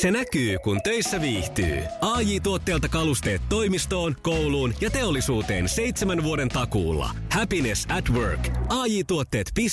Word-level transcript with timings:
Se 0.00 0.10
näkyy, 0.10 0.58
kun 0.58 0.82
töissä 0.82 1.20
viihtyy. 1.20 1.82
ai 2.00 2.40
tuotteelta 2.40 2.88
kalusteet 2.88 3.42
toimistoon, 3.48 4.16
kouluun 4.22 4.74
ja 4.80 4.90
teollisuuteen 4.90 5.68
seitsemän 5.68 6.22
vuoden 6.22 6.48
takuulla. 6.48 7.10
Happiness 7.32 7.86
at 7.90 8.10
work. 8.10 8.48
ai 8.68 9.04
tuotteetfi 9.04 9.66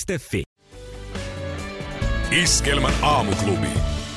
Iskelmän 2.43 2.93
aamuklubi. 3.01 3.67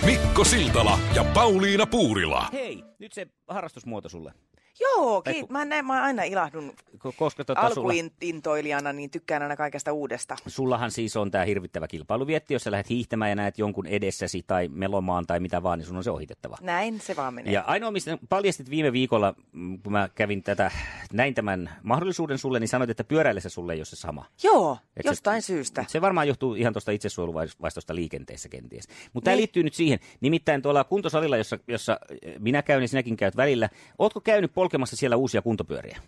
Mikko 0.04 0.44
Siltala 0.44 0.98
ja 1.14 1.24
Pauliina 1.24 1.86
Puurila. 1.86 2.48
Hei, 2.52 2.84
nyt 2.98 3.12
se 3.12 3.26
harrastusmuoto 3.48 4.08
sulle. 4.08 4.32
Joo, 4.80 5.22
kiit. 5.22 5.50
Mä, 5.50 5.64
näin, 5.64 5.86
mä 5.86 6.02
aina 6.02 6.22
ilahdun 6.22 6.72
Ko- 7.06 7.12
Koska 7.16 7.44
tota 7.44 7.70
sulla, 7.70 7.92
alkuintoilijana, 7.92 8.92
niin 8.92 9.10
tykkään 9.10 9.42
aina 9.42 9.56
kaikesta 9.56 9.92
uudesta. 9.92 10.36
sullahan 10.46 10.90
siis 10.90 11.16
on 11.16 11.30
tämä 11.30 11.44
hirvittävä 11.44 11.88
kilpailuvietti, 11.88 12.54
jos 12.54 12.62
sä 12.62 12.70
lähdet 12.70 12.88
hiihtämään 12.90 13.28
ja 13.28 13.34
näet 13.36 13.58
jonkun 13.58 13.86
edessäsi 13.86 14.44
tai 14.46 14.68
melomaan 14.68 15.26
tai 15.26 15.40
mitä 15.40 15.62
vaan, 15.62 15.78
niin 15.78 15.86
sun 15.86 15.96
on 15.96 16.04
se 16.04 16.10
ohitettava. 16.10 16.56
Näin 16.60 17.00
se 17.00 17.16
vaan 17.16 17.34
menee. 17.34 17.52
Ja 17.52 17.62
ainoa, 17.66 17.90
mistä 17.90 18.18
paljastit 18.28 18.70
viime 18.70 18.92
viikolla, 18.92 19.34
mm, 19.52 19.78
kun 19.82 19.92
mä 19.92 20.08
kävin 20.14 20.42
tätä, 20.42 20.70
näin 21.12 21.34
tämän 21.34 21.70
mahdollisuuden 21.82 22.38
sulle, 22.38 22.60
niin 22.60 22.68
sanoit, 22.68 22.90
että 22.90 23.04
pyöräillessä 23.04 23.48
sulle 23.48 23.72
ei 23.72 23.78
ole 23.78 23.84
se 23.84 23.96
sama. 23.96 24.24
Joo, 24.42 24.78
Et 24.96 25.02
se- 25.02 25.08
jostain 25.08 25.42
syystä. 25.42 25.84
Se 25.88 26.00
varmaan 26.00 26.28
johtuu 26.28 26.54
ihan 26.54 26.72
tuosta 26.72 26.90
itsesuojeluvaistosta 26.92 27.94
liikenteessä 27.94 28.48
kenties. 28.48 28.88
Mutta 29.12 29.24
tämä 29.24 29.32
Niin. 29.32 29.38
liittyy 29.40 29.62
nyt 29.62 29.74
siihen. 29.74 29.98
Nimittäin 30.20 30.62
tuolla 30.62 30.84
kuntosalilla, 30.84 31.36
jossa, 31.36 31.58
jossa 31.68 32.00
minä 32.38 32.62
käyn 32.62 32.82
ja 32.82 32.88
sinäkin 32.88 33.16
käyt 33.16 33.36
välillä, 33.36 33.68
ootko 33.98 34.20
käynyt 34.20 34.54
polkemassa 34.68 34.96
siellä 34.96 35.16
uusia 35.16 35.42
kuntopyöriä? 35.42 35.98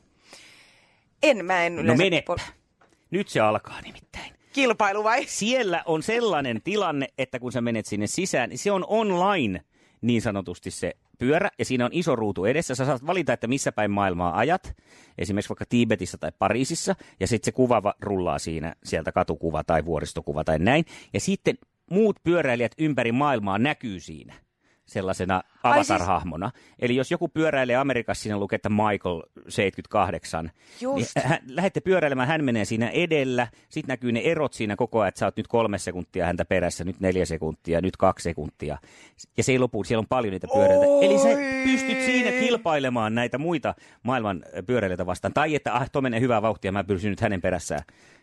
En, 1.23 1.45
mä 1.45 1.65
en 1.65 1.77
No 1.87 1.95
menepä. 1.97 2.27
pol- 2.27 2.53
Nyt 3.11 3.29
se 3.29 3.41
alkaa 3.41 3.81
nimittäin. 3.81 4.33
Kilpailu 4.53 5.05
vai? 5.05 5.25
Siellä 5.27 5.83
on 5.87 6.03
sellainen 6.03 6.63
tilanne, 6.63 7.09
että 7.19 7.39
kun 7.39 7.53
sä 7.53 7.61
menet 7.61 7.87
sinne 7.87 8.07
sisään, 8.07 8.49
niin 8.51 8.59
se 8.59 8.73
on 8.73 8.85
online 8.89 9.65
niin 10.01 10.23
sanotusti 10.23 10.71
se 10.71 10.93
pyörä, 11.19 11.51
ja 11.59 11.65
siinä 11.65 11.85
on 11.85 11.91
iso 11.93 12.17
ruutu 12.17 12.45
edessä. 12.45 12.75
Sä 12.75 12.85
saat 12.85 13.07
valita, 13.07 13.33
että 13.33 13.47
missä 13.47 13.73
päin 13.73 13.91
maailmaa 13.91 14.39
ajat, 14.39 14.77
esimerkiksi 15.19 15.49
vaikka 15.49 15.65
Tiibetissä 15.69 16.19
tai 16.19 16.33
Pariisissa, 16.39 16.95
ja 17.21 17.27
sitten 17.27 17.45
se 17.45 17.53
kuva 17.53 17.83
va- 17.83 17.95
rullaa 18.01 18.39
siinä, 18.39 18.75
sieltä 18.85 19.13
katukuva 19.13 19.65
tai 19.65 19.85
vuoristokuva 19.85 20.45
tai 20.45 20.59
näin. 20.59 20.85
Ja 21.15 21.21
sitten 21.21 21.59
muut 21.91 22.17
pyöräilijät 22.23 22.73
ympäri 22.79 23.13
maailmaa 23.13 23.59
näkyy 23.59 24.01
siinä 24.01 24.35
sellaisena 24.91 25.43
Ai 25.63 25.75
siis- 25.85 25.91
avatar-hahmona. 25.91 26.51
Eli 26.79 26.97
jos 26.97 27.11
joku 27.11 27.29
pyöräilee 27.29 27.77
Amerikassa, 27.77 28.23
siinä 28.23 28.39
lukee, 28.39 28.57
että 28.57 28.69
Michael 28.69 29.23
78, 29.49 30.51
Just. 30.81 31.17
niin 31.17 31.27
hän, 31.29 31.39
lähdette 31.49 31.81
pyöräilemään, 31.81 32.29
hän 32.29 32.45
menee 32.45 32.65
siinä 32.65 32.89
edellä, 32.89 33.49
sitten 33.69 33.93
näkyy 33.93 34.13
ne 34.13 34.21
erot 34.21 34.53
siinä 34.53 34.77
koko 34.77 35.01
ajan, 35.01 35.09
että 35.09 35.19
sä 35.19 35.27
oot 35.27 35.37
nyt 35.37 35.49
kolme 35.49 35.79
sekuntia 35.79 36.27
häntä 36.27 36.45
perässä, 36.45 36.85
nyt 36.85 37.01
neljä 37.01 37.25
sekuntia, 37.25 37.81
nyt 37.81 37.97
kaksi 37.97 38.23
sekuntia. 38.23 38.79
Ja 39.37 39.45
se 39.45 39.53
ei 39.53 39.59
lopu, 39.59 39.85
siellä 39.85 40.01
on 40.01 40.07
paljon 40.09 40.33
niitä 40.33 40.47
pyöräilijöitä. 40.55 41.07
Eli 41.07 41.19
sä 41.19 41.29
Oi. 41.29 41.65
pystyt 41.65 42.01
siinä 42.01 42.31
kilpailemaan 42.31 43.15
näitä 43.15 43.39
muita 43.39 43.75
maailman 44.03 44.45
pyöräilijöitä 44.67 45.07
vastaan. 45.07 45.35
Tai 45.35 45.55
että 45.55 45.75
ah, 45.75 45.91
tuo 45.91 46.03
menee 46.03 46.21
hyvää 46.21 46.43
vauhtia, 46.43 46.73
mä 46.73 46.85
pysyn 46.85 47.11
nyt 47.11 47.21
hänen 47.21 47.41
perässään 47.41 47.83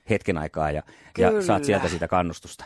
hetken 0.10 0.38
aikaa 0.38 0.72
ja, 0.72 0.84
ja 1.18 1.42
saat 1.42 1.64
sieltä 1.64 1.88
sitä 1.88 2.08
kannustusta. 2.08 2.66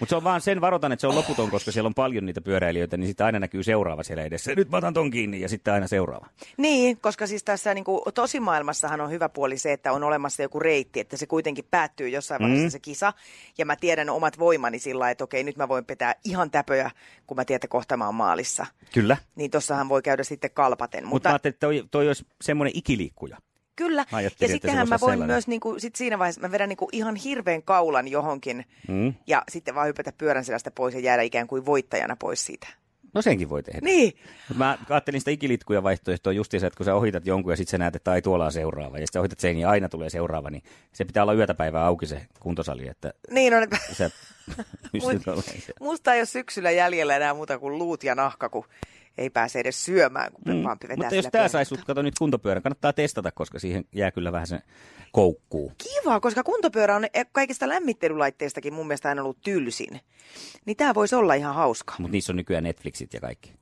Mutta 0.00 0.10
se 0.10 0.16
on 0.16 0.24
vaan 0.24 0.40
sen 0.40 0.60
varoitan, 0.60 0.92
että 0.92 1.00
se 1.00 1.06
on 1.06 1.14
loputon, 1.14 1.50
koska 1.50 1.72
siellä 1.72 1.86
on 1.88 1.94
paljon 1.94 2.26
niitä 2.26 2.40
pyöräilijöitä, 2.40 2.96
niin 2.96 3.06
sitten 3.08 3.26
aina 3.26 3.38
näkyy 3.38 3.62
seuraava 3.62 4.02
siellä 4.02 4.22
edessä. 4.22 4.54
Nyt 4.56 4.70
mä 4.70 4.76
otan 4.76 4.94
ton 4.94 5.10
kiinni 5.10 5.40
ja 5.40 5.48
sitten 5.48 5.74
aina 5.74 5.86
seuraava. 5.86 6.26
Niin, 6.56 6.98
koska 7.00 7.26
siis 7.26 7.44
tässä 7.44 7.74
niin 7.74 7.84
kuin, 7.84 8.00
tosimaailmassahan 8.14 9.00
on 9.00 9.10
hyvä 9.10 9.28
puoli 9.28 9.58
se, 9.58 9.72
että 9.72 9.92
on 9.92 10.04
olemassa 10.04 10.42
joku 10.42 10.60
reitti, 10.60 11.00
että 11.00 11.16
se 11.16 11.26
kuitenkin 11.26 11.64
päättyy 11.70 12.08
jossain 12.08 12.40
vaiheessa 12.42 12.66
Mm. 12.66 12.70
se 12.70 12.78
kisa. 12.78 13.12
Ja 13.58 13.64
mä 13.66 13.76
tiedän 13.76 14.10
omat 14.10 14.38
voimani 14.38 14.78
sillä 14.78 15.10
että 15.10 15.24
okei, 15.24 15.44
nyt 15.44 15.56
mä 15.56 15.68
voin 15.68 15.84
pitää 15.84 16.14
ihan 16.24 16.50
täpöjä, 16.50 16.90
kun 17.26 17.36
mä 17.36 17.44
tiedän, 17.44 17.56
että 17.58 17.68
kohta 17.68 17.96
mä 17.96 18.06
oon 18.06 18.14
maalissa. 18.14 18.66
Kyllä. 18.94 19.16
Niin 19.36 19.50
tossahan 19.50 19.88
voi 19.88 20.02
käydä 20.02 20.22
sitten 20.22 20.50
kalpaten. 20.50 21.04
Mutta 21.04 21.14
Mutta 21.14 21.28
mä 21.28 21.32
ajattelin, 21.32 21.54
että 21.54 21.66
toi, 21.66 21.84
toi 21.90 22.06
olisi 22.06 22.26
semmoinen 22.40 22.72
ikiliikkuja. 22.76 23.36
Kyllä. 23.78 24.04
Mä 24.12 24.20
ja 24.20 24.30
sittenhän 24.46 24.88
mä 24.88 24.98
voin 25.00 25.12
sellainen. 25.12 25.34
myös 25.34 25.48
niin 25.48 25.60
kuin, 25.60 25.80
sit 25.80 25.96
siinä 25.96 26.18
vaiheessa, 26.18 26.40
mä 26.40 26.50
vedän 26.50 26.68
niin 26.68 26.76
kuin 26.76 26.88
ihan 26.92 27.16
hirveän 27.16 27.62
kaulan 27.62 28.08
johonkin 28.08 28.64
Mm. 28.88 29.14
ja 29.26 29.42
sitten 29.48 29.74
vaan 29.74 29.86
hypätä 29.86 30.12
pyörän 30.18 30.44
selästä 30.44 30.70
pois 30.70 30.94
ja 30.94 31.00
jäädä 31.00 31.22
ikään 31.22 31.46
kuin 31.46 31.66
voittajana 31.66 32.16
pois 32.16 32.46
siitä. 32.46 32.68
No 33.14 33.22
senkin 33.22 33.48
voi 33.48 33.62
tehdä. 33.62 33.80
Niin. 33.82 34.12
Mut 34.48 34.58
mä 34.58 34.78
ajattelin 34.90 35.20
sitä 35.20 35.30
ikilitkuja 35.30 35.82
vaihtoehtoa 35.82 36.32
justiinsa, 36.32 36.66
että 36.66 36.76
kun 36.76 36.84
sä 36.86 36.94
ohitat 36.94 37.26
jonkun 37.26 37.52
ja 37.52 37.56
sitten 37.56 37.70
sä 37.70 37.78
näet, 37.78 37.96
että 37.96 38.10
ai 38.10 38.22
tuolla 38.22 38.44
on 38.44 38.52
seuraava. 38.52 38.98
Ja 38.98 39.06
sitten 39.06 39.20
ohitat 39.20 39.40
sen 39.40 39.58
ja 39.58 39.70
aina 39.70 39.88
tulee 39.88 40.10
seuraava, 40.10 40.50
niin 40.50 40.62
se 40.92 41.04
pitää 41.04 41.22
olla 41.22 41.34
yötäpäivää 41.34 41.84
auki 41.86 42.06
se 42.06 42.26
kuntosali, 42.40 42.88
että 42.88 43.12
Niin 43.30 43.54
on, 43.54 43.62
että 43.62 43.78
sä 43.92 44.10
musta 45.80 46.14
ei 46.14 46.20
ole 46.20 46.26
syksyllä 46.26 46.70
jäljellä 46.70 47.16
enää 47.16 47.34
muuta 47.34 47.58
kuin 47.58 47.78
luut 47.78 48.04
ja 48.04 48.14
nahka, 48.14 48.48
kun 48.48 48.64
ei 49.18 49.30
pääse 49.30 49.60
edes 49.60 49.84
syömään, 49.84 50.32
kun 50.32 50.54
mm. 50.54 50.62
vaan 50.62 50.78
vetää 50.82 50.96
Mutta 50.96 51.14
jos 51.14 51.28
tämä 51.32 51.48
saisi 51.48 51.68
sut, 51.68 51.84
kato 51.84 52.02
nyt 52.02 52.18
kuntopyörän, 52.18 52.62
kannattaa 52.62 52.92
testata, 52.92 53.32
koska 53.32 53.58
siihen 53.58 53.84
jää 53.92 54.10
kyllä 54.10 54.32
vähän 54.32 54.46
se 54.46 54.60
koukkuu. 55.12 55.72
Kiva, 55.78 56.20
koska 56.20 56.42
kuntopyörä 56.42 56.96
on 56.96 57.04
kaikista 57.32 57.68
lämmittelylaitteistakin 57.68 58.74
mun 58.74 58.86
mielestä 58.86 59.08
aina 59.08 59.22
ollut 59.22 59.40
tylsin. 59.40 60.00
Niin 60.64 60.76
tämä 60.76 60.94
voisi 60.94 61.14
olla 61.14 61.34
ihan 61.34 61.54
hauska. 61.54 61.94
Mutta 61.98 62.12
niissä 62.12 62.32
on 62.32 62.36
nykyään 62.36 62.64
Netflixit 62.64 63.14
ja 63.14 63.20
kaikki. 63.20 63.52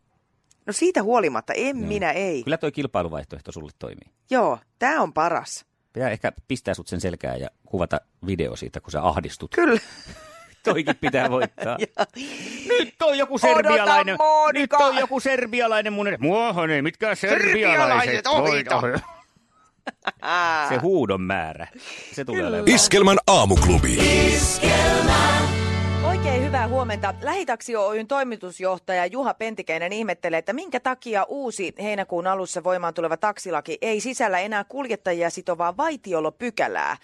No 0.67 0.73
siitä 0.73 1.03
huolimatta, 1.03 1.53
en 1.53 1.77
minä 1.77 2.13
ei. 2.13 2.43
Kyllä 2.43 2.59
toi 2.59 2.73
kilpailuvaihtoehto 2.73 3.53
sulle 3.53 3.73
toimii. 3.79 4.13
Joo, 4.31 4.59
tämä 4.79 5.03
on 5.03 5.13
paras. 5.13 5.67
Pitää 5.93 6.11
ehkä 6.11 6.33
pistää 6.49 6.75
sut 6.75 6.87
sen 6.87 7.01
selkään 7.01 7.41
ja 7.41 7.49
kuvata 7.67 8.01
video 8.27 8.57
siitä, 8.57 8.81
kun 8.81 8.91
sä 8.91 9.03
ahdistut. 9.03 9.51
Kyllä. 9.55 9.81
Toikin 10.67 10.97
pitää 11.01 11.31
voittaa. 11.37 11.77
Nyt 12.69 12.95
on 13.03 13.19
joku 13.19 13.39
serbialainen. 13.39 14.19
Nyt 14.53 14.73
on 14.73 14.97
joku 14.97 15.21
serbialainen 15.21 15.93
mun 15.93 16.09
edessä. 16.09 16.23
Muohon 16.23 16.71
ei 16.71 16.83
mitkään 16.83 17.17
serbialaiset. 17.17 18.25
Serbialaiset 18.25 18.27
ohita. 18.27 18.83
Se 20.69 20.77
huudon 20.77 21.21
määrä. 21.21 21.67
Se 22.13 22.25
tulee 22.25 22.47
olemaan. 22.47 22.69
Iskelmän 22.69 23.19
aamuklubi. 23.27 23.99
Oikein 26.05 26.45
hyvää 26.45 26.69
huomenta. 26.69 27.15
Lähitaksi 27.23 27.77
Oyn 27.77 28.07
toimitusjohtaja 28.07 29.07
Juha 29.07 29.35
Pentikäinen 29.35 29.93
ihmettelee, 29.93 30.39
että 30.39 30.53
minkä 30.53 30.81
takia 30.81 31.25
uusi 31.29 31.73
heinäkuun 31.83 32.27
alussa 32.27 32.65
voimaan 32.65 32.95
tuleva 32.95 33.17
taksilaki 33.17 33.79
ei 33.83 34.01
sisällä 34.01 34.39
enää 34.39 34.65
kuljettajia 34.65 35.31
sitovaa 35.31 35.77
vaitiolopykälää. 35.77 36.97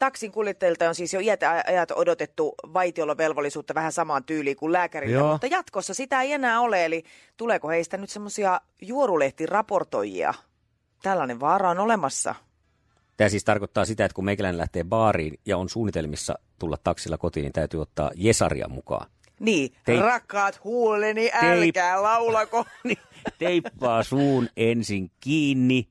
Taksin 0.00 0.32
kuljettajilta 0.32 0.88
on 0.88 0.94
siis 0.94 1.14
jo 1.14 1.20
iät 1.20 1.42
ja 1.42 1.62
ajat 1.66 1.90
odotettu 1.90 2.54
vaitiolovelvollisuutta 2.74 3.74
vähän 3.74 3.92
samaan 3.92 4.24
tyyliin 4.24 4.56
kuin 4.56 4.72
lääkärillä, 4.72 5.18
Joo. 5.18 5.32
mutta 5.32 5.46
jatkossa 5.46 5.94
sitä 5.94 6.22
ei 6.22 6.32
enää 6.32 6.60
ole. 6.60 6.84
Eli 6.84 7.04
tuleeko 7.36 7.68
heistä 7.68 7.96
nyt 7.96 8.10
semmoisia 8.10 8.60
juorulehtiraportoijia? 8.82 10.34
Tällainen 11.02 11.40
vaara 11.40 11.70
on 11.70 11.78
olemassa. 11.78 12.34
Tämä 13.16 13.28
siis 13.28 13.44
tarkoittaa 13.44 13.84
sitä, 13.84 14.04
että 14.04 14.14
kun 14.14 14.24
meikäläinen 14.24 14.58
lähtee 14.58 14.84
baariin 14.84 15.40
ja 15.46 15.58
on 15.58 15.68
suunnitelmissa 15.68 16.34
tulla 16.58 16.76
taksilla 16.84 17.18
kotiin, 17.18 17.42
niin 17.42 17.52
täytyy 17.52 17.82
ottaa 17.82 18.10
Jesaria 18.14 18.68
mukaan. 18.68 19.10
Niin, 19.40 19.70
Teip- 19.90 20.00
rakkaat 20.00 20.64
huuleni, 20.64 21.30
älkää 21.42 22.02
laulako. 22.02 22.64
Niin, 22.84 22.98
Teippaa 23.38 24.02
suun 24.02 24.48
ensin 24.56 25.10
kiinni. 25.20 25.88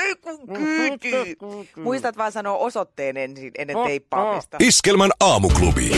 Ei 0.00 0.14
kun 0.16 0.48
kyyti. 0.56 1.36
Muistat 1.76 2.16
vaan 2.16 2.32
sanoa 2.32 2.56
osoitteen 2.56 3.16
ensin 3.16 3.50
ennen 3.58 3.76
teippaamista. 3.86 4.56
Iskelmän 4.60 5.10
aamuklubi. 5.20 5.90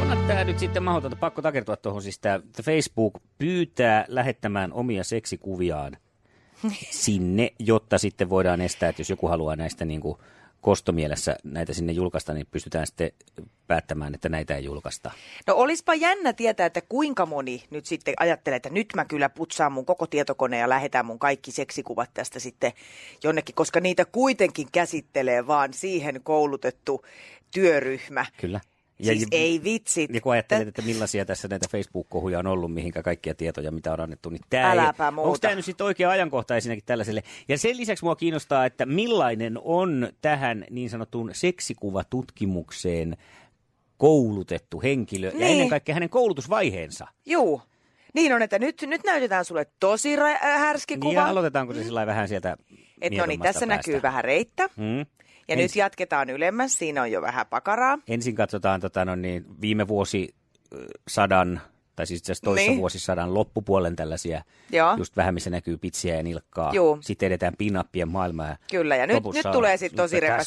Onhan 0.00 0.26
tämä 0.26 0.44
nyt 0.44 0.58
sitten 0.58 0.82
mahdotonta, 0.82 1.16
pakko 1.16 1.42
takertua 1.42 1.76
tuohon. 1.76 2.02
Siis 2.02 2.18
tää, 2.18 2.34
että 2.34 2.62
Facebook 2.62 3.14
pyytää 3.38 4.04
lähettämään 4.08 4.72
omia 4.72 5.04
seksikuviaan 5.04 5.96
sinne, 6.90 7.52
jotta 7.58 7.98
sitten 7.98 8.30
voidaan 8.30 8.60
estää, 8.60 8.88
että 8.88 9.00
jos 9.00 9.10
joku 9.10 9.28
haluaa 9.28 9.56
näistä 9.56 9.84
niin 9.84 10.00
kuin 10.00 10.18
kostomielessä 10.66 11.36
näitä 11.44 11.72
sinne 11.72 11.92
julkaista, 11.92 12.32
niin 12.32 12.46
pystytään 12.50 12.86
sitten 12.86 13.10
päättämään, 13.66 14.14
että 14.14 14.28
näitä 14.28 14.56
ei 14.56 14.64
julkaista. 14.64 15.10
No 15.46 15.54
olispa 15.54 15.94
jännä 15.94 16.32
tietää, 16.32 16.66
että 16.66 16.80
kuinka 16.88 17.26
moni 17.26 17.64
nyt 17.70 17.86
sitten 17.86 18.14
ajattelee, 18.18 18.56
että 18.56 18.70
nyt 18.70 18.86
mä 18.96 19.04
kyllä 19.04 19.28
putsaan 19.28 19.72
mun 19.72 19.86
koko 19.86 20.06
tietokone 20.06 20.58
ja 20.58 20.68
lähetän 20.68 21.06
mun 21.06 21.18
kaikki 21.18 21.52
seksikuvat 21.52 22.10
tästä 22.14 22.40
sitten 22.40 22.72
jonnekin, 23.24 23.54
koska 23.54 23.80
niitä 23.80 24.04
kuitenkin 24.04 24.68
käsittelee 24.72 25.46
vaan 25.46 25.72
siihen 25.72 26.20
koulutettu 26.22 27.04
työryhmä. 27.50 28.26
Kyllä. 28.40 28.60
Siis 29.02 29.26
ei 29.32 29.60
vitsit. 29.64 30.14
Ja 30.14 30.20
kun 30.20 30.32
ajattelet, 30.32 30.68
että 30.68 30.82
millaisia 30.82 31.24
tässä 31.24 31.48
näitä 31.48 31.66
Facebook-kohuja 31.70 32.38
on 32.38 32.46
ollut, 32.46 32.74
mihinkä 32.74 33.02
kaikkia 33.02 33.34
tietoja, 33.34 33.70
mitä 33.72 33.92
on 33.92 34.00
annettu, 34.00 34.30
niin 34.30 34.40
tämä 34.50 34.70
Äläpä 34.70 35.04
ei, 35.06 35.10
muuta. 35.10 35.26
onko 35.26 35.38
tämä 35.38 35.54
nyt 35.54 35.64
sitten 35.64 35.84
oikea 35.86 36.10
ajankohta 36.10 36.54
ensinnäkin 36.54 36.84
tällaiselle? 36.86 37.22
Ja 37.48 37.58
sen 37.58 37.76
lisäksi 37.76 38.04
mua 38.04 38.16
kiinnostaa, 38.16 38.66
että 38.66 38.86
millainen 38.86 39.58
on 39.64 40.08
tähän 40.22 40.64
niin 40.70 40.90
sanottuun 40.90 41.30
seksikuvatutkimukseen 41.32 43.16
koulutettu 43.96 44.80
henkilö 44.82 45.26
ja 45.26 45.32
Niin. 45.38 45.52
ennen 45.52 45.68
kaikkea 45.68 45.94
hänen 45.94 46.10
koulutusvaiheensa. 46.10 47.06
Juu. 47.26 47.62
Niin 48.14 48.32
on, 48.32 48.42
että 48.42 48.58
nyt, 48.58 48.82
nyt 48.86 49.00
näytetään 49.04 49.44
sulle 49.44 49.66
tosi 49.80 50.16
ra- 50.16 50.20
äh, 50.22 50.40
härski 50.60 50.94
Niin 50.94 51.00
kuva. 51.00 51.12
ja 51.12 51.26
aloitetaanko 51.26 51.74
se 51.74 51.82
sillä 51.84 51.94
lailla 51.98 52.10
vähän 52.12 52.28
sieltä 52.28 52.56
Et 53.00 53.12
no 53.16 53.26
niin, 53.26 53.40
tässä 53.40 53.66
päästä? 53.66 53.90
näkyy 53.90 54.02
vähän 54.02 54.24
reittä. 54.24 54.68
Mm. 54.76 55.06
Ja 55.48 55.52
Ensi- 55.54 55.62
nyt 55.62 55.76
jatketaan 55.76 56.30
ylemmäs, 56.30 56.78
siinä 56.78 57.02
on 57.02 57.10
jo 57.12 57.22
vähän 57.22 57.46
pakaraa. 57.46 57.98
Ensin 58.08 58.34
katsotaan 58.34 58.80
tota, 58.80 59.04
no 59.04 59.14
niin, 59.14 59.44
viime 59.60 59.88
vuosi 59.88 60.34
sadan, 61.08 61.60
tai 61.96 62.06
siis 62.06 62.18
itse 62.20 62.32
asiassa 62.32 62.44
toissa 62.44 62.70
Niin. 62.70 62.78
vuosisadan 62.80 63.34
loppupuolen 63.34 63.96
tällaisia, 63.96 64.42
Joo. 64.72 64.94
just 64.96 65.16
vähän 65.16 65.34
missä 65.34 65.50
näkyy 65.50 65.78
pitsiä 65.78 66.16
ja 66.16 66.22
nilkkaa. 66.22 66.70
Juu. 66.74 66.98
Sitten 67.00 67.26
edetään 67.26 67.54
pinappien 67.58 68.08
maailmaa. 68.08 68.48
ja 68.48 68.56
Kyllä, 68.70 68.96
ja 68.96 69.06
nyt, 69.06 69.22
nyt 69.34 69.46
tulee 69.52 69.76
sitten 69.76 69.96
tosi 69.96 70.16
työtä. 70.20 70.44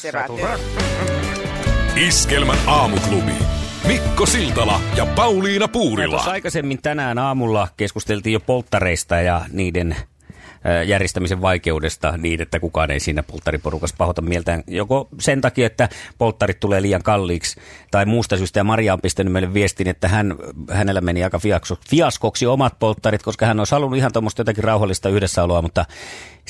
Iskelmän 1.96 2.58
aamuklubi. 2.66 3.32
Mikko 3.86 4.26
Siltala 4.26 4.80
ja 4.96 5.06
Pauliina 5.06 5.68
Puurila. 5.68 6.10
tuossa 6.14 6.30
aikaisemmin 6.30 6.82
tänään 6.82 7.18
aamulla 7.18 7.68
keskusteltiin 7.76 8.32
jo 8.32 8.40
polttareista 8.40 9.20
ja 9.20 9.44
niiden 9.52 9.96
järjestämisen 10.86 11.42
vaikeudesta 11.42 12.16
niin, 12.16 12.42
että 12.42 12.60
kukaan 12.60 12.90
ei 12.90 13.00
siinä 13.00 13.22
polttariporukassa 13.22 13.96
pahota 13.98 14.22
mieltään. 14.22 14.64
Joko 14.66 15.08
sen 15.20 15.40
takia, 15.40 15.66
että 15.66 15.88
polttarit 16.18 16.60
tulee 16.60 16.82
liian 16.82 17.02
kalliiksi 17.02 17.60
tai 17.90 18.06
muusta 18.06 18.36
syystä. 18.36 18.60
Ja 18.60 18.64
Maria 18.64 18.92
on 18.92 19.00
pistänyt 19.00 19.32
meille 19.32 19.54
viestin, 19.54 19.88
että 19.88 20.08
hän, 20.08 20.34
hänellä 20.70 21.00
meni 21.00 21.24
aika 21.24 21.38
fiasko- 21.38 21.80
fiaskoksi 21.90 22.46
omat 22.46 22.78
polttarit, 22.78 23.22
koska 23.22 23.46
hän 23.46 23.60
olisi 23.60 23.74
halunnut 23.74 23.98
ihan 23.98 24.12
tuommoista 24.12 24.40
jotakin 24.40 24.64
rauhallista 24.64 25.08
yhdessäoloa, 25.08 25.62
mutta 25.62 25.84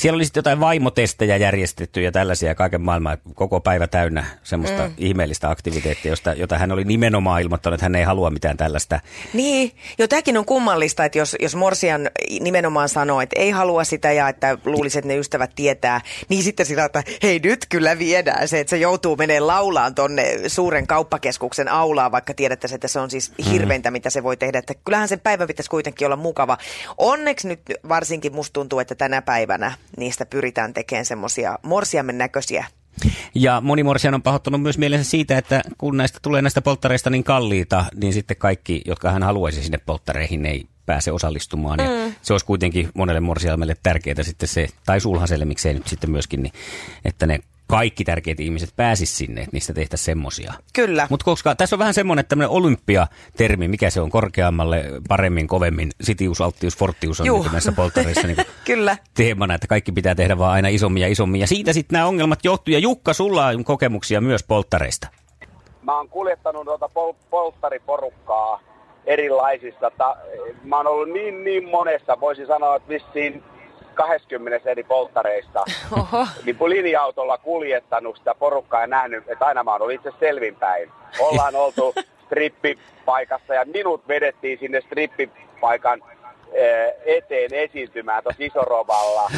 siellä 0.00 0.17
oli 0.17 0.25
sitten 0.25 0.41
jotain 0.41 0.61
vaimotestejä 0.61 1.37
järjestetty 1.37 2.02
ja 2.02 2.12
tällaisia 2.12 2.55
kaiken 2.55 2.81
maailman 2.81 3.19
koko 3.35 3.61
päivä 3.61 3.87
täynnä 3.87 4.25
semmoista 4.43 4.88
mm. 4.88 4.94
ihmeellistä 4.99 5.50
aktiviteettia, 5.50 6.12
josta, 6.12 6.32
jota 6.32 6.58
hän 6.58 6.73
oli 6.73 6.85
nimenomaan 6.85 7.43
ilmoittanut, 7.43 7.75
että 7.75 7.85
hän 7.85 7.94
ei 7.94 8.05
halua 8.05 8.31
mitään 8.31 8.56
tällaista. 8.56 9.00
Niin, 9.32 9.73
jo 9.99 10.08
tämäkin 10.08 10.38
on 10.38 10.44
kummallista, 10.44 11.05
että 11.05 11.19
jos, 11.19 11.37
jos 11.41 11.56
Morsian 11.56 12.11
nimenomaan 12.41 12.88
sanoo, 12.88 13.20
että 13.20 13.41
ei 13.41 13.50
halua 13.50 13.85
sitä 13.85 14.12
ja 14.12 14.29
että 14.29 14.58
luulisi, 14.64 14.99
että 14.99 15.08
ne 15.08 15.17
ystävät 15.17 15.50
tietää, 15.55 16.00
niin 16.29 16.43
sitten 16.43 16.67
sillä 16.67 16.85
että 16.85 17.02
hei 17.23 17.41
nyt 17.44 17.67
kyllä 17.69 17.99
viedään 17.99 18.49
se, 18.49 18.61
että 18.61 18.70
se 18.70 18.76
joutuu 18.76 19.17
menee 19.17 19.41
laulaan 19.41 19.94
tonne 19.94 20.25
suuren 20.47 20.87
kauppakeskuksen 20.87 21.69
aulaan, 21.69 22.12
vaikka 22.12 22.35
tiedettäisiin, 22.35 22.76
että 22.76 22.88
se 22.88 23.00
on 23.00 23.11
siis 23.11 23.32
hirveintä, 23.52 23.91
mitä 23.91 24.11
se 24.11 24.23
voi 24.23 24.37
tehdä. 24.37 24.58
Että 24.58 24.75
kyllähän 24.85 25.08
sen 25.08 25.20
päivän 25.20 25.49
pitäisi 25.49 25.70
kuitenkin 25.70 26.06
olla 26.06 26.17
mukava. 26.17 26.58
Onneksi 26.99 27.49
nyt 27.49 27.61
varsinkin 27.88 28.35
musta 28.35 28.52
tuntuu, 28.52 28.79
että 28.79 28.94
tänä 28.94 29.23
päivänä 29.23 29.73
niistä 29.96 30.26
pyritään 30.26 30.75
tekemään 30.75 31.06
semmoisia 31.06 31.58
morsiamen 31.62 32.19
näköisiä 32.19 32.66
Ja 33.34 33.60
moni 33.60 33.82
morsian 33.82 34.14
on 34.14 34.22
pahoittanut 34.22 34.62
myös 34.62 34.78
mielensä 34.78 35.10
siitä, 35.10 35.38
että 35.38 35.62
kun 35.78 35.96
näistä 35.96 36.19
tulee 36.22 36.42
näistä 36.42 36.62
polttareista 36.62 37.10
niin 37.10 37.25
kalliita, 37.25 37.84
niin 37.94 38.12
sitten 38.12 38.37
kaikki, 38.37 38.82
jotka 38.87 39.10
hän 39.10 39.22
haluaisi 39.22 39.62
sinne 39.62 39.78
polttareihin, 39.87 40.46
ei 40.46 40.66
pääse 40.87 41.12
osallistumaan. 41.12 41.78
Mm. 41.78 41.84
Ja 41.84 42.12
se 42.22 42.34
olisi 42.34 42.46
kuitenkin 42.46 42.88
monelle 42.94 43.20
morsiamelle 43.20 43.76
tärkeää 43.82 44.22
sitten 44.22 44.48
se, 44.48 44.69
tai 44.87 45.00
sulhaselle 45.00 45.44
miksei 45.44 45.75
nyt 45.75 45.87
sitten 45.87 46.10
myöskin, 46.10 46.42
niin, 46.42 46.52
että 47.04 47.26
ne 47.26 47.40
kaikki 47.70 48.05
tärkeät 48.05 48.40
ihmiset 48.40 48.72
pääsis 48.76 49.19
sinne, 49.19 49.40
että 49.40 49.50
niistä 49.52 49.72
tehtäisiin 49.72 50.05
semmosia. 50.05 50.52
Kyllä. 50.72 51.06
Mutta 51.11 51.25
koska 51.25 51.55
tässä 51.55 51.76
on 51.76 51.78
vähän 51.78 51.94
semmoinen 51.94 52.25
tämmöinen 52.26 52.50
olympiatermi, 52.50 53.69
mikä 53.69 53.90
se 53.90 54.00
on 54.00 54.11
korkeammalle, 54.11 54.84
paremmin, 55.08 55.46
kovemmin, 55.46 55.90
sitius, 56.00 56.40
alttius, 56.40 56.76
fortius 56.76 57.20
on 57.20 57.26
niin 57.26 57.52
näissä 57.52 57.72
polttareissa 57.72 58.26
niin 58.26 58.37
Kyllä. 58.64 58.96
teemana, 59.14 59.55
että 59.55 59.67
kaikki 59.67 59.93
pitää 59.93 60.14
tehdä 60.14 60.38
vaan 60.38 60.52
aina 60.52 60.69
isommin 60.69 61.00
ja 61.00 61.08
isommin. 61.08 61.40
Ja 61.40 61.46
siitä 61.46 61.72
sitten 61.72 61.96
nämä 61.96 62.06
ongelmat 62.06 62.44
johtuu. 62.44 62.72
Ja 62.72 62.78
Jukka, 62.78 63.12
sulla 63.12 63.46
on 63.46 63.64
kokemuksia 63.64 64.20
myös 64.20 64.43
polttareista. 64.43 65.08
mä 65.82 65.96
oon 65.96 66.08
kuljettanut 66.08 66.64
tuota 66.64 66.88
pol- 66.94 67.14
polttariporukkaa 67.31 68.61
erilaisissa. 69.06 69.90
Ta- 69.99 70.16
mä 70.64 70.76
oon 70.76 70.87
ollut 70.87 71.08
niin, 71.12 71.44
niin 71.44 71.69
monessa, 71.69 72.20
voisin 72.20 72.46
sanoa, 72.46 72.76
että 72.76 72.88
vissiin 72.88 73.43
20 74.06 74.70
eri 74.70 74.82
polttareista. 74.85 75.64
Oho. 75.99 76.26
Niin 76.44 76.56
linja-autolla 76.67 77.38
kuljettanut 77.38 78.17
sitä 78.17 78.35
porukkaa 78.35 78.81
ja 78.81 78.87
nähnyt, 78.87 79.25
että 79.29 79.44
aina 79.47 79.64
mä 79.64 79.73
oon 79.73 79.82
ollut 79.82 79.94
itse 79.94 80.11
selvinpäin. 80.20 80.91
Ollaan 81.19 81.56
oltu 81.64 81.94
strippipaikassa 82.25 83.55
ja 83.55 83.64
minut 83.64 84.08
vedettiin 84.08 84.58
sinne 84.58 84.81
strippipaikan 84.81 86.02
eh, 86.52 86.94
eteen 87.05 87.55
esiintymään 87.55 88.23
tuossa 88.23 88.44
Isorovalla. 88.44 89.31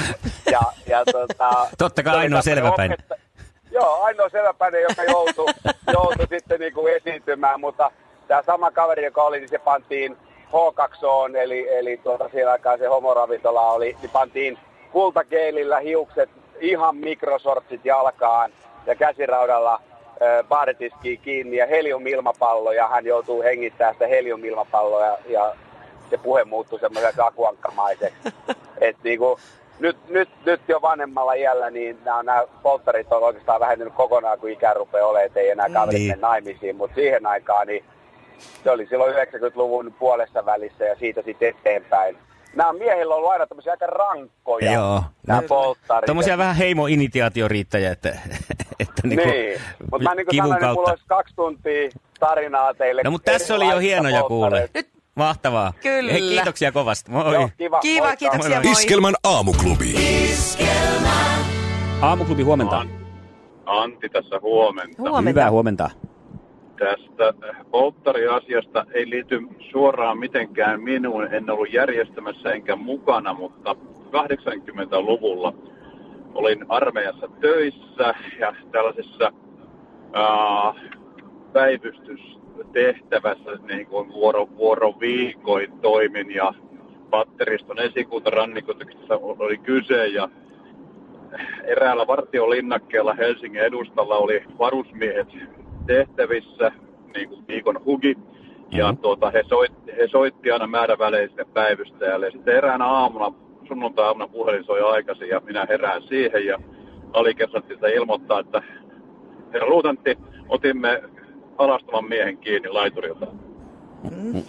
Ja, 0.51 0.61
ja 0.87 1.05
tota, 1.13 1.69
Totta 1.79 2.03
kai 2.03 2.17
ainoa 2.17 2.43
selväpäinen. 2.43 2.99
opetta- 2.99 3.23
Joo, 3.71 4.03
ainoa 4.03 4.29
selväpäinen, 4.29 4.83
joka 4.83 5.05
joutui, 5.05 5.47
joutui 5.93 6.27
sitten 6.31 6.61
niin 6.61 6.75
kuin 6.75 6.95
esiintymään, 6.97 7.61
mutta 7.61 7.91
tämä 8.29 8.43
sama 8.43 8.71
kaveri, 8.71 9.05
joka 9.05 9.23
oli, 9.23 9.39
niin 9.39 9.49
se 9.49 9.59
pantiin 9.59 10.17
H2O, 10.53 11.37
eli, 11.37 11.69
eli 11.77 11.97
tuota, 11.97 12.29
siellä 12.33 12.53
aikaa 12.53 12.77
se 12.77 12.87
homoravintola 12.87 13.71
oli, 13.71 13.97
niin 14.03 14.11
pantiin 14.11 14.59
kultakeilillä 14.93 15.81
hiukset, 15.81 16.31
ihan 16.61 16.97
mikrosortsit 16.97 17.85
jalkaan 17.85 18.53
ja 18.87 18.95
käsiraudalla 18.95 19.81
baaritiskiin 20.49 21.21
kiinni 21.21 21.57
ja 21.57 21.67
heliumilmapallo 21.67 22.73
ja 22.73 22.89
hän 22.89 23.07
joutuu 23.07 23.43
hengittämään 23.43 23.95
sitä 23.95 24.07
heliumilmapalloa 24.07 25.07
ja, 25.07 25.19
ja 25.29 25.55
se 26.11 26.19
puhe 26.19 26.45
muuttui 26.45 26.81
semmoiseksi 26.81 27.21
akuankkamaiseksi. 27.21 28.29
Et 28.81 28.97
niinku, 29.05 29.39
nyt, 29.79 29.97
nyt, 30.09 30.29
nyt 30.45 30.61
jo 30.69 30.83
vanhemmalla 30.83 31.33
iällä 31.33 31.71
niin 31.71 31.99
nämä, 32.05 32.23
nämä 32.23 32.45
polttarit 32.63 33.13
on 33.13 33.23
oikeastaan 33.23 33.61
vähentynyt 33.61 33.95
kokonaan, 33.95 34.39
kun 34.39 34.51
ikä 34.51 34.75
rupeaa 34.75 35.07
olemaan, 35.07 35.27
että 35.27 35.41
ei 35.41 35.51
enää 35.51 35.69
kaverit 35.69 35.99
Niin. 36.01 36.09
niin. 36.09 36.21
naimisiin. 36.21 36.77
Mutta 36.77 36.95
siihen 36.95 37.27
aikaan 37.27 37.67
niin 37.67 37.85
se 38.65 38.71
oli 38.71 38.87
silloin 38.87 39.15
90-luvun 39.15 39.95
puolessa 39.99 40.47
välissä 40.47 40.85
ja 40.85 40.97
siitä 40.99 41.23
sitten 41.25 41.49
eteenpäin. 41.49 42.17
Nämä 42.57 42.73
miehillä 42.73 43.15
on 43.15 43.19
ollut 43.19 43.31
aina 43.33 43.47
tämmöisiä 43.47 43.73
aika 43.73 43.87
rankkoja, 43.87 44.73
Joo. 44.73 45.03
nämä 45.27 45.41
No, 45.41 45.47
polttarit. 45.49 46.07
Tuommoisia 46.07 46.39
vähän 46.39 46.57
heimo-initiaatioriittäjä, 46.57 47.91
että, 47.91 48.09
että 48.81 49.03
Niin, 49.05 49.17
niin. 49.29 49.61
mutta 49.91 50.09
mä 50.09 50.15
niin 50.15 50.27
kuin 50.27 50.37
sanoin, 50.37 50.53
että 50.55 50.67
mulla 50.67 50.75
kautta. 50.77 50.91
olisi 50.91 51.05
kaksi 51.07 51.35
tuntia 51.37 51.91
tarinaa 52.21 52.75
teille. 52.75 53.03
No 53.05 53.11
mutta 53.11 53.33
tässä 53.33 53.55
oli 53.55 53.69
jo 53.69 53.79
hienoja 53.79 54.23
kuule. 54.23 54.69
Nyt- 54.75 54.89
Mahtavaa. 55.15 55.73
Kyllä. 55.83 56.13
Hei, 56.13 56.21
kiitoksia 56.21 56.73
kovasti. 56.73 57.11
Moi. 57.11 57.35
Joo, 57.35 57.49
kiva. 57.59 57.81
Kiva, 57.81 58.05
Moikka. 58.07 58.17
kiitoksia, 58.17 58.61
moi. 58.63 58.73
Iskelmän 58.73 59.15
aamuklubi. 59.25 59.95
Aamuklubi 62.03 62.43
huomenta. 62.43 62.87
Antti 63.67 64.09
tässä 64.09 64.39
huomenta. 64.43 64.97
Huomenta. 65.03 65.29
Hyvää 65.41 65.51
huomenta. 65.51 65.91
Tästä 66.79 67.35
polttariasiasta 67.71 68.87
ei 68.95 69.11
liity 69.11 69.41
suoraan 69.71 70.19
mitenkään 70.19 70.83
minuun. 70.83 71.35
En 71.35 71.51
ollut 71.51 71.73
järjestämässä 71.73 72.53
enkä 72.53 72.77
mukana, 72.77 73.35
mutta 73.35 73.77
80-luvulla 74.07 75.55
olin 76.35 76.65
armeijassa 76.69 77.29
töissä 77.41 78.15
ja 78.39 78.55
tällaisessa 78.73 79.33
ää, 80.13 80.75
päivystystehtävässä 81.53 83.51
niin 83.69 83.87
kuin 83.87 84.13
vuoro, 84.13 84.49
vuoroviikoin 84.57 85.73
toimin 85.81 86.35
ja 86.35 86.55
patteriston 87.11 87.79
esikunta 87.79 88.31
rannikkotekstissä 88.31 89.15
oli 89.17 89.59
kyse 89.59 90.07
ja 90.07 90.29
eräällä 91.65 92.07
vartiolinnakkeella 92.07 93.15
Helsingin 93.15 93.63
edustalla 93.63 94.17
oli 94.17 94.45
varusmiehet 94.59 95.29
tehtävissä, 95.87 96.73
niin 97.15 97.29
kuin 97.29 97.45
viikon 97.49 97.85
hugi. 97.85 98.17
Ja 98.71 98.93
Mhm. 98.93 99.01
tuota, 99.03 99.31
he, 99.31 99.43
soit, 99.49 99.73
he 99.97 100.09
soitti 100.09 100.51
aina 100.51 100.67
määräväleisille 100.67 101.45
päivystäjälle. 101.55 102.27
Ja 102.27 102.33
sitten 102.33 102.57
eräänä 102.57 102.87
aamuna, 102.87 103.33
sunnuntai-aamuna 103.69 104.29
puhelin 104.29 104.65
soi 104.65 104.81
aikaisin 104.81 105.29
ja 105.29 105.41
minä 105.45 105.67
herään 105.69 106.03
siihen. 106.03 106.47
Ja 106.47 106.59
alikersantilta 107.13 107.87
ilmoittaa, 107.87 108.41
että 108.41 108.63
herra 109.53 109.69
luutantti, 109.69 110.19
otimme 110.49 111.03
alastavan 111.59 112.05
miehen 112.09 112.39
kiinni 112.39 112.69
laiturilta. 112.69 113.27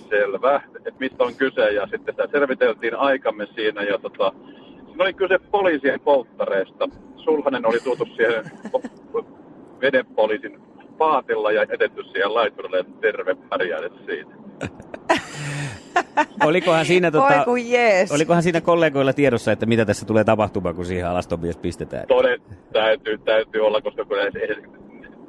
Selvä, 0.10 0.62
että 0.76 1.00
mistä 1.00 1.24
on 1.24 1.36
kyse 1.36 1.70
ja 1.72 1.88
sitten 1.88 2.14
sitä 2.14 2.28
selviteltiin 2.32 2.96
aikamme 2.96 3.48
siinä 3.56 3.84
ja 3.84 4.00
tota, 4.00 4.32
siinä 4.86 5.04
oli 5.04 5.14
kyse 5.14 5.40
poliisien 5.52 6.00
polttareista. 6.00 6.90
Sulhanen 7.16 7.66
oli 7.66 7.80
tuotu 7.80 8.06
siihen 8.06 8.44
po- 8.68 9.26
vedenpoliisin 9.82 10.60
paatilla 10.98 11.52
ja 11.52 11.62
edetty 11.70 12.04
siihen 12.04 12.34
laiturille, 12.34 12.80
että 12.80 12.94
terve 13.02 13.36
pärjäädet 13.50 13.94
siitä. 14.06 14.32
Olikohan 16.46 16.86
siinä, 16.86 17.12
tota, 17.12 17.46
jees. 17.66 18.12
olikohan 18.12 18.44
siinä 18.44 18.62
kollegoilla 18.62 19.14
tiedossa, 19.14 19.52
että 19.52 19.66
mitä 19.66 19.86
tässä 19.86 20.06
tulee 20.06 20.24
tapahtumaan, 20.24 20.76
kun 20.76 20.86
siihen 20.86 21.08
alastomies 21.08 21.58
pistetään? 21.58 22.08
Toden 22.08 22.42
täytyy, 22.74 23.18
täytyy 23.18 23.66
olla, 23.66 23.82
koska 23.82 24.06
kun 24.06 24.18
ne, 24.18 24.32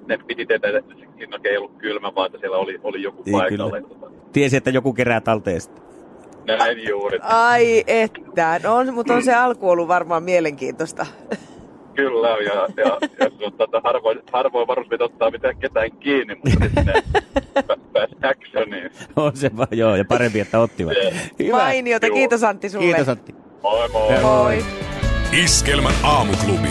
ne 0.06 0.18
piti 0.26 0.47
tehdä, 0.47 0.78
että 0.78 0.94
ei 1.44 1.56
ollut 1.56 1.78
kylmä, 1.78 2.14
vaan 2.14 2.26
että 2.26 2.38
siellä 2.38 2.56
oli, 2.56 2.80
oli 2.83 3.02
joku 3.02 3.23
Niin, 3.26 3.38
paikalla. 3.38 3.80
kyllä. 3.80 4.11
Tiesi, 4.33 4.56
että 4.56 4.71
joku 4.71 4.92
kerää 4.92 5.21
talteen 5.21 5.61
sitä. 5.61 5.80
Näin 6.47 6.88
juuri. 6.88 7.18
Ai 7.23 7.85
että, 7.87 8.61
no, 8.64 8.76
on, 8.76 8.94
mutta 8.94 9.14
on 9.14 9.23
se 9.23 9.35
alku 9.35 9.71
ollut 9.71 9.88
varmaan 9.88 10.23
mielenkiintoista. 10.23 11.06
Kyllä, 11.95 12.29
ja, 12.29 12.69
ja, 12.77 12.99
ja 13.19 13.47
on, 13.47 13.53
tota, 13.53 13.81
harvoin, 13.85 14.21
harvoin 14.33 14.67
varusmiehet 14.69 15.01
ottaa 15.01 15.31
mitään 15.31 15.57
ketään 15.57 15.93
kiinni, 15.93 16.35
mutta 16.35 16.65
sitten 16.65 17.03
pääsi 17.93 18.15
actioniin. 18.23 18.91
On 19.17 19.37
se 19.37 19.51
vaan, 19.57 19.69
joo, 19.71 19.97
ja 19.97 20.05
parempi, 20.05 20.41
että 20.41 20.61
ottivat. 20.61 20.95
Hyvä. 21.39 21.57
Mainiota, 21.57 22.11
kiitos 22.11 22.45
Antti 22.45 22.69
sulle. 22.69 22.85
Kiitos 22.85 23.09
Antti. 23.09 23.35
Moi 23.63 23.89
moi! 23.89 24.21
Moi. 24.23 24.65
Iskelmän 25.43 25.95
aamuklubi. 26.03 26.69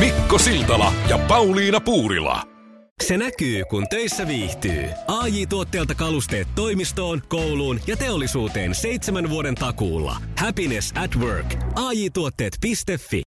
Mikko 0.00 0.38
Siltala 0.38 0.92
ja 1.08 1.18
Pauliina 1.18 1.80
Puurila. 1.80 2.42
Se 3.02 3.16
näkyy, 3.16 3.62
kun 3.70 3.86
töissä 3.90 4.28
viihtyy. 4.28 4.84
ai 5.08 5.46
tuotteelta 5.46 5.94
kalusteet 5.94 6.48
toimistoon, 6.54 7.22
kouluun 7.28 7.80
ja 7.86 7.96
teollisuuteen 7.96 8.74
seitsemän 8.74 9.30
vuoden 9.30 9.54
takuulla. 9.54 10.16
Happiness 10.38 10.92
at 11.04 11.16
work. 11.16 11.54
AJ-tuotteet.fi 11.74 13.18